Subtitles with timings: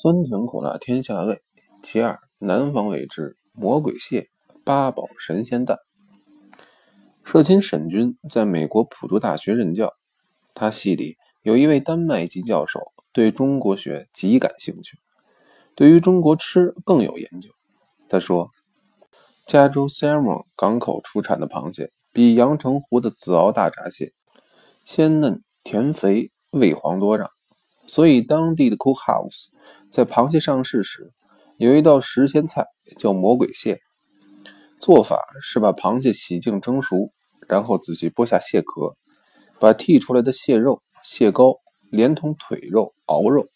[0.00, 1.42] 酸甜苦辣天下味，
[1.82, 4.28] 其二南方谓之魔鬼蟹、
[4.64, 5.76] 八宝神仙蛋。
[7.24, 9.94] 社亲沈军在美国普渡大学任教，
[10.54, 12.78] 他系里有一位丹麦籍教授，
[13.12, 15.00] 对中国学极感兴趣，
[15.74, 17.50] 对于中国吃更有研究。
[18.08, 18.52] 他说，
[19.46, 24.12] 加州 Salem 港口出产的螃蟹比阳澄湖的紫鳌大闸蟹
[24.84, 27.28] 鲜嫩甜肥，味黄多让，
[27.88, 29.46] 所以当地的 Cookhouse。
[29.90, 31.12] 在螃蟹上市时，
[31.56, 32.66] 有一道时鲜菜
[32.98, 33.80] 叫魔鬼蟹。
[34.78, 37.10] 做法是把螃蟹洗净蒸熟，
[37.48, 38.96] 然后仔细剥下蟹壳，
[39.58, 41.56] 把剔出来的蟹肉、蟹膏
[41.90, 43.48] 连同腿肉、熬肉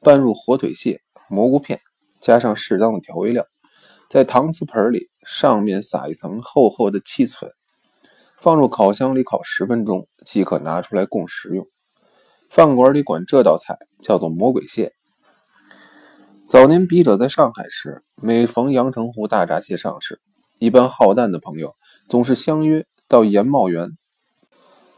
[0.00, 1.80] 拌入火腿蟹、蘑菇片，
[2.20, 3.44] 加上适当的调味料，
[4.10, 7.50] 在搪瓷盆里上面撒一层厚厚的气粉，
[8.36, 11.64] 放入烤箱里烤十分钟即可拿出来供食用。
[12.50, 14.95] 饭馆里管这道菜叫做魔鬼蟹。
[16.48, 20.20] 早年笔者在上海时，每逢阳澄湖大闸蟹上市，
[20.60, 21.74] 一般好蛋的朋友
[22.08, 23.98] 总是相约到盐茂园、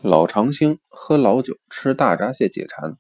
[0.03, 2.99] 老长兴喝老酒，吃大闸蟹解馋。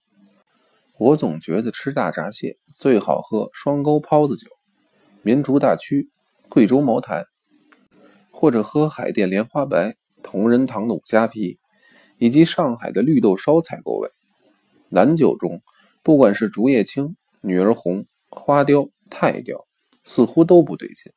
[0.99, 4.49] 我总觉得吃大闸蟹最好喝双沟泡子酒、
[5.21, 6.09] 绵竹大曲、
[6.49, 7.27] 贵州茅台，
[8.31, 11.59] 或者喝海淀莲花白、同仁堂的五加皮，
[12.17, 14.11] 以及上海的绿豆烧才够味。
[14.89, 15.61] 南酒中，
[16.03, 18.07] 不管是竹叶青、女儿红。
[18.29, 19.67] 花雕、太雕
[20.05, 21.12] 似乎都不对劲。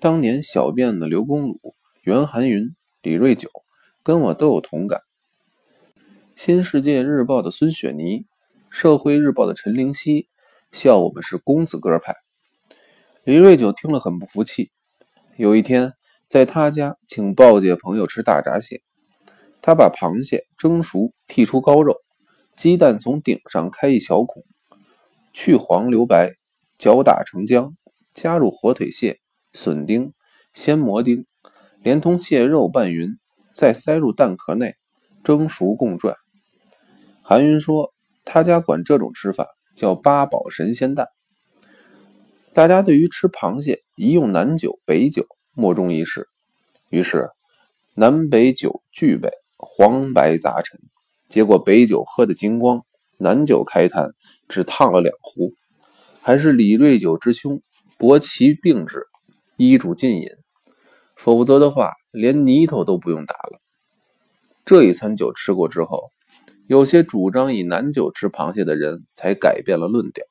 [0.00, 3.50] 当年小辫子刘公鲁、袁寒云、李瑞九
[4.02, 5.00] 跟我都有同感。
[6.34, 8.26] 新世界日报的孙雪妮、
[8.70, 10.26] 社会日报的陈灵溪
[10.72, 12.14] 笑我们是公子哥派。
[13.24, 14.70] 李瑞九听了很不服气。
[15.36, 15.92] 有一天
[16.28, 18.82] 在他家请报姐朋友吃大闸蟹，
[19.60, 21.96] 他把螃蟹蒸熟，剔出膏肉，
[22.56, 24.42] 鸡蛋从顶上开一小孔。
[25.32, 26.32] 去黄留白，
[26.78, 27.74] 搅打成浆，
[28.14, 29.20] 加入火腿蟹、
[29.52, 30.12] 笋丁、
[30.52, 31.24] 鲜蘑丁，
[31.82, 33.18] 连同蟹肉拌匀，
[33.52, 34.74] 再塞入蛋壳内
[35.22, 36.16] 蒸熟共转。
[37.22, 37.92] 韩云说，
[38.24, 39.46] 他家管这种吃法
[39.76, 41.08] 叫八宝神仙蛋。
[42.52, 46.26] 大家对于吃螃蟹宜用南酒、北酒莫衷一是，
[46.88, 47.30] 于是
[47.94, 50.80] 南北酒俱备，黄白杂陈，
[51.28, 52.84] 结果北酒喝得精光。
[53.20, 54.14] 南酒开坛，
[54.48, 55.52] 只烫了两壶，
[56.22, 57.60] 还是李瑞九之兄
[57.98, 59.08] 伯其病治，
[59.58, 60.28] 医嘱禁饮，
[61.16, 63.58] 否则的话，连泥头都不用打了。
[64.64, 66.10] 这一餐酒吃过之后，
[66.66, 70.24] 有些主张以南酒吃螃蟹的人才改变了论调。